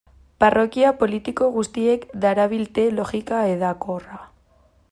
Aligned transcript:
Parrokia 0.43 0.93
politiko 1.01 1.51
guztiek 1.59 2.09
darabilte 2.25 2.89
logika 3.01 3.47
hedakorra. 3.51 4.23